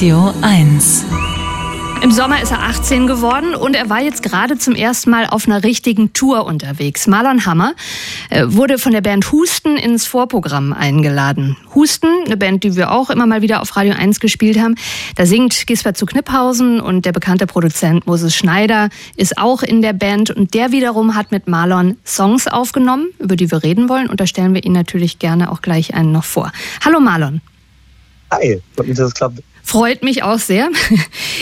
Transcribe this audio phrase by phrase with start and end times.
[0.00, 1.04] Radio 1.
[2.02, 5.46] Im Sommer ist er 18 geworden und er war jetzt gerade zum ersten Mal auf
[5.46, 7.06] einer richtigen Tour unterwegs.
[7.06, 7.74] Marlon Hammer
[8.30, 11.58] äh, wurde von der Band Husten ins Vorprogramm eingeladen.
[11.74, 14.74] Husten, eine Band, die wir auch immer mal wieder auf Radio 1 gespielt haben.
[15.16, 19.92] Da singt Gisbert zu Kniphausen und der bekannte Produzent Moses Schneider ist auch in der
[19.92, 24.18] Band und der wiederum hat mit Marlon Songs aufgenommen, über die wir reden wollen und
[24.18, 26.52] da stellen wir Ihnen natürlich gerne auch gleich einen noch vor.
[26.82, 27.42] Hallo Marlon.
[28.30, 29.42] Hi, freut mich, dass es klappt.
[29.62, 30.68] Freut mich auch sehr.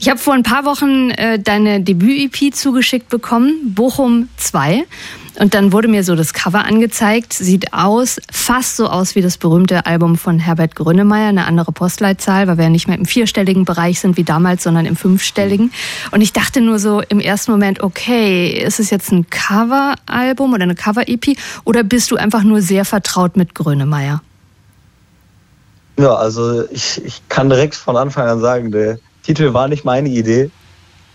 [0.00, 4.86] Ich habe vor ein paar Wochen äh, deine Debüt-EP zugeschickt bekommen, Bochum 2.
[5.38, 7.32] Und dann wurde mir so das Cover angezeigt.
[7.32, 12.48] Sieht aus, fast so aus wie das berühmte Album von Herbert Grönemeyer, eine andere Postleitzahl,
[12.48, 15.72] weil wir ja nicht mehr im vierstelligen Bereich sind wie damals, sondern im fünfstelligen.
[16.10, 20.64] Und ich dachte nur so im ersten Moment, okay, ist es jetzt ein Cover-Album oder
[20.64, 24.22] eine Cover-EP oder bist du einfach nur sehr vertraut mit Grönemeyer?
[25.98, 30.08] Ja, also ich, ich kann direkt von Anfang an sagen, der Titel war nicht meine
[30.08, 30.50] Idee,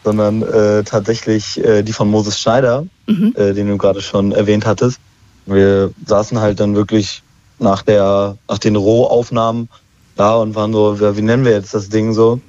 [0.04, 3.34] sondern äh, tatsächlich äh, die von Moses Schneider, mhm.
[3.36, 5.00] äh, den du gerade schon erwähnt hattest.
[5.46, 7.24] Wir saßen halt dann wirklich
[7.60, 9.70] nach der, nach den Rohaufnahmen
[10.16, 12.40] da und waren so, wie nennen wir jetzt das Ding so?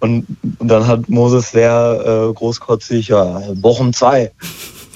[0.00, 4.30] Und, dann hat Moses sehr äh, großkotzig, ja, Bochum 2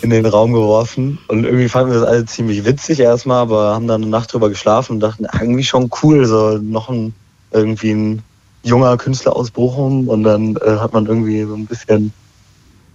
[0.05, 1.19] in den Raum geworfen.
[1.28, 4.50] Und irgendwie fanden wir das alle ziemlich witzig erstmal, aber haben dann eine Nacht drüber
[4.50, 7.14] geschlafen und dachten, irgendwie schon cool, so noch ein
[7.52, 8.22] irgendwie ein
[8.62, 12.12] junger Künstler aus Bochum und dann äh, hat man irgendwie so ein bisschen,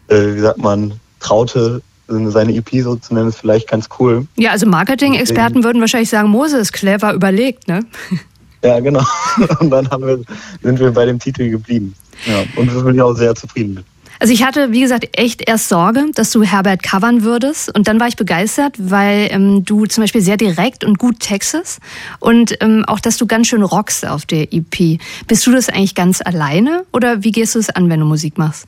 [0.09, 4.25] äh, wie sagt man, traute seine EP so zu nennen, ist vielleicht ganz cool.
[4.35, 7.85] Ja, also Marketing-Experten würden wahrscheinlich sagen, Moses, clever überlegt, ne?
[8.61, 9.05] Ja, genau.
[9.61, 10.19] Und dann haben wir,
[10.61, 11.95] sind wir bei dem Titel geblieben.
[12.25, 13.85] Ja, und wir sind auch sehr zufrieden mit.
[14.21, 17.73] Also ich hatte, wie gesagt, echt erst Sorge, dass du Herbert covern würdest.
[17.73, 21.79] Und dann war ich begeistert, weil ähm, du zum Beispiel sehr direkt und gut textest
[22.19, 24.99] und ähm, auch, dass du ganz schön rockst auf der EP.
[25.27, 28.37] Bist du das eigentlich ganz alleine oder wie gehst du es an, wenn du Musik
[28.37, 28.67] machst?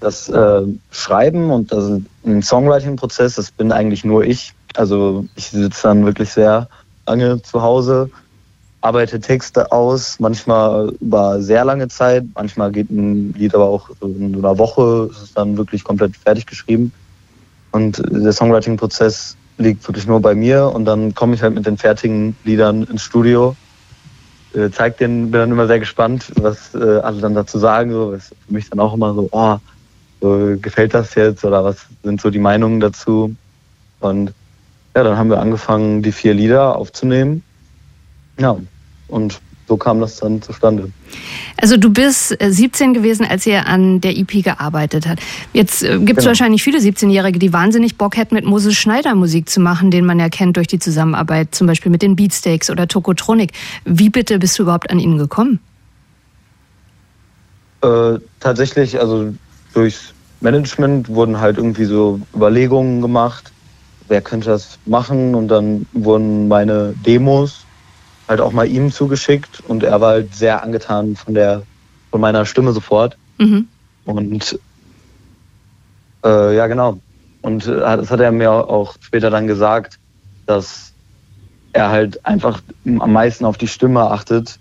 [0.00, 2.00] Das äh, Schreiben und das
[2.42, 4.52] Songwriting-Prozess, das bin eigentlich nur ich.
[4.74, 6.68] Also ich sitze dann wirklich sehr
[7.06, 8.10] lange zu Hause
[8.82, 14.34] arbeite Texte aus, manchmal über sehr lange Zeit, manchmal geht ein Lied aber auch in
[14.36, 16.92] einer Woche, ist es dann wirklich komplett fertig geschrieben.
[17.70, 21.78] Und der Songwriting-Prozess liegt wirklich nur bei mir und dann komme ich halt mit den
[21.78, 23.56] fertigen Liedern ins Studio,
[24.54, 27.92] äh, zeig den, bin dann immer sehr gespannt, was äh, alle dann dazu sagen.
[27.92, 29.56] So, ist für mich dann auch immer so, oh,
[30.20, 33.34] so, gefällt das jetzt oder was sind so die Meinungen dazu?
[34.00, 34.34] Und
[34.94, 37.42] ja, dann haben wir angefangen, die vier Lieder aufzunehmen.
[38.38, 38.56] Ja,
[39.12, 40.90] und so kam das dann zustande.
[41.56, 45.22] Also du bist 17 äh, gewesen, als ihr an der EP gearbeitet habt.
[45.52, 46.26] Jetzt äh, gibt es genau.
[46.26, 50.18] wahrscheinlich viele 17-Jährige, die wahnsinnig Bock hätten, mit Moses Schneider Musik zu machen, den man
[50.18, 53.52] ja kennt durch die Zusammenarbeit, zum Beispiel mit den Beatsteaks oder Tokotronic.
[53.84, 55.60] Wie bitte bist du überhaupt an ihn gekommen?
[57.82, 59.32] Äh, tatsächlich, also
[59.74, 63.52] durchs Management wurden halt irgendwie so Überlegungen gemacht,
[64.08, 67.64] wer könnte das machen und dann wurden meine Demos
[68.28, 71.62] halt auch mal ihm zugeschickt und er war halt sehr angetan von der
[72.10, 73.16] von meiner Stimme sofort.
[73.38, 73.68] Mhm.
[74.04, 74.58] Und
[76.24, 76.98] äh, ja, genau.
[77.40, 79.98] Und äh, das hat er mir auch später dann gesagt,
[80.46, 80.92] dass
[81.72, 84.58] er halt einfach am meisten auf die Stimme achtet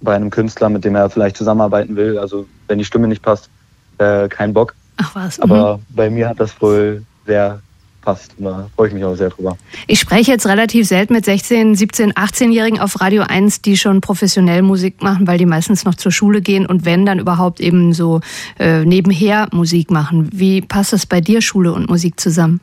[0.00, 2.18] bei einem Künstler, mit dem er vielleicht zusammenarbeiten will.
[2.18, 3.50] Also wenn die Stimme nicht passt,
[3.98, 4.74] äh, kein Bock.
[4.96, 5.38] Ach was.
[5.40, 5.82] Aber mhm.
[5.90, 7.60] bei mir hat das wohl sehr
[8.02, 8.32] passt.
[8.38, 9.56] Da freue ich mich auch sehr drüber.
[9.86, 14.62] Ich spreche jetzt relativ selten mit 16, 17, 18-Jährigen auf Radio 1, die schon professionell
[14.62, 18.20] Musik machen, weil die meistens noch zur Schule gehen und wenn dann überhaupt eben so
[18.58, 20.28] äh, nebenher Musik machen.
[20.32, 22.60] Wie passt das bei dir, Schule und Musik zusammen?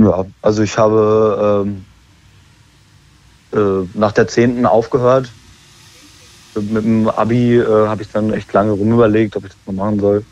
[0.00, 1.84] Ja, also ich habe ähm,
[3.52, 4.66] äh, nach der 10.
[4.66, 5.30] aufgehört.
[6.54, 10.00] Mit dem Abi äh, habe ich dann echt lange rumüberlegt, ob ich das mal machen
[10.00, 10.24] soll.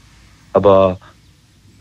[0.53, 0.99] Aber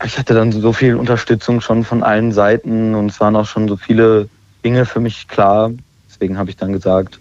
[0.04, 3.68] ich hatte dann so viel Unterstützung schon von allen Seiten und es waren auch schon
[3.68, 4.28] so viele
[4.64, 5.70] Dinge für mich klar.
[6.08, 7.18] Deswegen habe ich dann gesagt,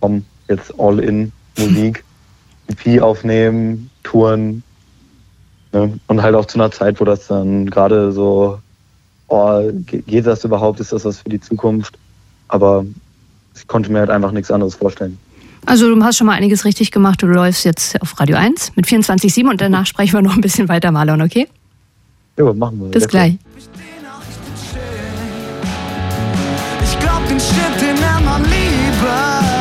[0.00, 2.04] komm, jetzt all in Musik,
[2.68, 4.62] EP aufnehmen, Touren.
[5.72, 5.98] Ne?
[6.06, 8.58] Und halt auch zu einer Zeit, wo das dann gerade so,
[9.28, 10.80] oh, geht das überhaupt?
[10.80, 11.98] Ist das was für die Zukunft?
[12.48, 12.84] Aber
[13.54, 15.18] ich konnte mir halt einfach nichts anderes vorstellen.
[15.66, 17.22] Also du hast schon mal einiges richtig gemacht.
[17.22, 20.68] Du läufst jetzt auf Radio 1 mit 24,7 und danach sprechen wir noch ein bisschen
[20.68, 21.48] weiter, Marlon, okay?
[22.36, 22.88] Ja, machen wir.
[22.90, 23.36] Bis gleich.
[26.82, 29.53] Ich glaub den Shit, den er man lieber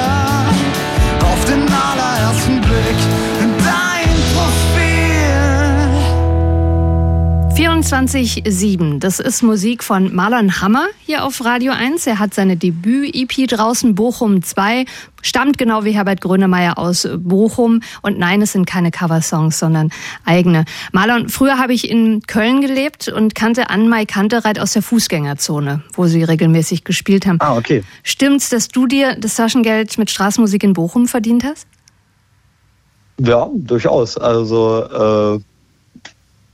[7.93, 8.97] 24-7.
[8.97, 12.07] Das ist Musik von Marlon Hammer hier auf Radio 1.
[12.07, 14.85] Er hat seine Debüt-EP draußen, Bochum 2.
[15.21, 17.81] Stammt genau wie Herbert Grönemeyer aus Bochum.
[18.01, 19.91] Und nein, es sind keine Coversongs, sondern
[20.25, 20.65] eigene.
[20.91, 26.07] Marlon, früher habe ich in Köln gelebt und kannte Anmai Kantereit aus der Fußgängerzone, wo
[26.07, 27.37] sie regelmäßig gespielt haben.
[27.41, 27.83] Ah, okay.
[28.01, 31.67] Stimmt's, dass du dir das Taschengeld mit Straßenmusik in Bochum verdient hast?
[33.19, 34.17] Ja, durchaus.
[34.17, 35.43] Also, äh,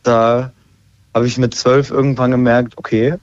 [0.04, 0.52] da
[1.20, 3.16] habe ich mit zwölf irgendwann gemerkt, okay,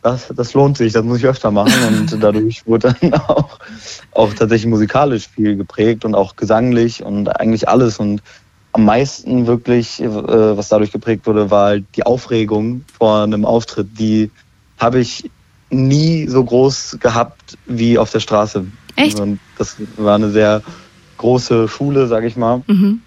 [0.00, 1.72] das, das lohnt sich, das muss ich öfter machen.
[2.00, 3.58] Und dadurch wurde dann auch,
[4.12, 7.98] auch tatsächlich musikalisch viel geprägt und auch gesanglich und eigentlich alles.
[7.98, 8.22] Und
[8.72, 13.98] am meisten wirklich, äh, was dadurch geprägt wurde, war halt die Aufregung vor einem Auftritt.
[13.98, 14.30] Die
[14.78, 15.30] habe ich
[15.68, 18.64] nie so groß gehabt wie auf der Straße.
[18.96, 19.20] Echt?
[19.20, 20.62] Und das war eine sehr
[21.18, 22.62] große Schule, sag ich mal.
[22.66, 23.02] Mhm.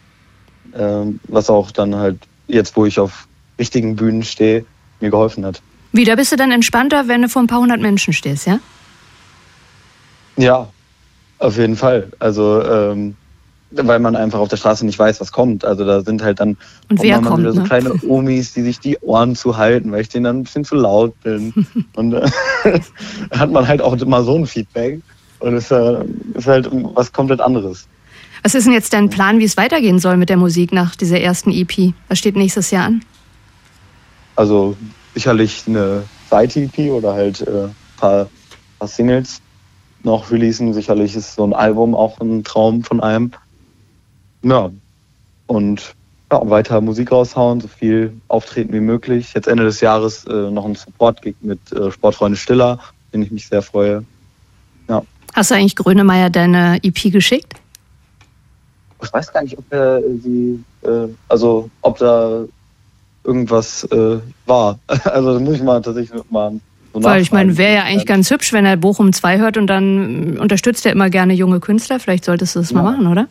[0.77, 3.27] Ähm, was auch dann halt jetzt, wo ich auf
[3.59, 4.65] richtigen Bühnen stehe,
[4.99, 5.61] mir geholfen hat.
[5.91, 8.59] Wie, da bist du dann entspannter, wenn du vor ein paar hundert Menschen stehst, ja?
[10.37, 10.67] Ja,
[11.39, 12.11] auf jeden Fall.
[12.19, 13.15] Also, ähm,
[13.71, 15.65] weil man einfach auf der Straße nicht weiß, was kommt.
[15.65, 16.57] Also da sind halt dann
[16.89, 17.67] Und wer mal kommt, wieder so ne?
[17.67, 21.19] kleine Omis, die sich die Ohren zuhalten, weil ich denen dann ein bisschen zu laut
[21.23, 21.53] bin.
[21.95, 22.29] Und äh,
[23.31, 25.01] hat man halt auch immer so ein Feedback.
[25.39, 26.03] Und es äh,
[26.33, 27.87] ist halt was komplett anderes.
[28.43, 31.19] Was ist denn jetzt dein Plan, wie es weitergehen soll mit der Musik nach dieser
[31.19, 31.93] ersten EP?
[32.07, 33.01] Was steht nächstes Jahr an?
[34.35, 34.75] Also
[35.13, 38.27] sicherlich eine Side-EP oder halt äh, paar,
[38.79, 39.41] paar Singles
[40.03, 40.73] noch releasen.
[40.73, 43.31] Sicherlich ist so ein Album auch ein Traum von einem.
[44.43, 44.71] Ja,
[45.47, 45.95] und
[46.31, 49.33] ja, weiter Musik raushauen, so viel auftreten wie möglich.
[49.33, 52.79] Jetzt Ende des Jahres äh, noch ein Support-Gig mit äh, Sportfreunde Stiller,
[53.13, 54.03] den ich mich sehr freue.
[55.35, 57.55] Hast du eigentlich Grönemeyer deine EP geschickt?
[59.03, 62.45] Ich weiß gar nicht, ob er sie, äh, also ob da
[63.25, 64.79] irgendwas äh, war.
[65.05, 66.53] Also das muss ich mal tatsächlich mal
[66.93, 69.67] so Weil ich meine, wäre ja eigentlich ganz hübsch, wenn er Bochum 2 hört und
[69.67, 71.99] dann unterstützt er immer gerne junge Künstler.
[71.99, 72.91] Vielleicht solltest du das mal Ja.
[72.91, 73.27] machen, oder?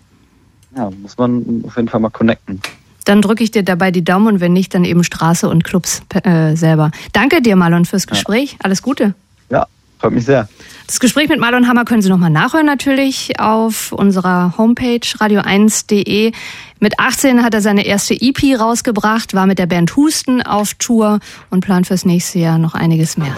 [0.77, 2.61] Ja, muss man auf jeden Fall mal connecten.
[3.05, 6.03] Dann drücke ich dir dabei die Daumen und wenn nicht, dann eben Straße und Clubs
[6.25, 6.91] äh, selber.
[7.13, 8.57] Danke dir, Marlon, fürs Gespräch.
[8.63, 9.15] Alles Gute.
[9.51, 9.67] Ja,
[10.05, 10.49] freut mich sehr.
[10.87, 16.33] Das Gespräch mit Marlon Hammer können Sie nochmal nachhören, natürlich auf unserer Homepage radio1.de.
[16.79, 21.21] Mit 18 hat er seine erste EP rausgebracht, war mit der Band Husten auf Tour
[21.49, 23.35] und plant fürs nächste Jahr noch einiges mehr.